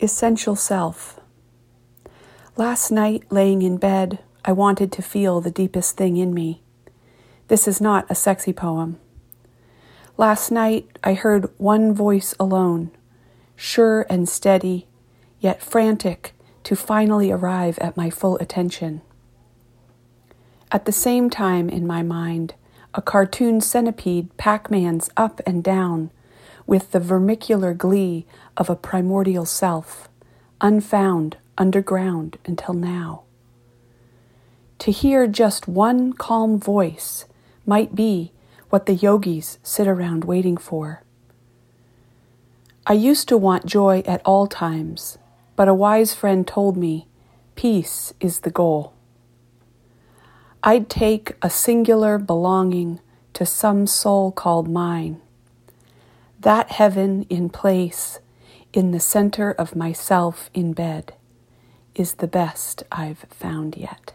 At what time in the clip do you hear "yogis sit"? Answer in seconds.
38.94-39.88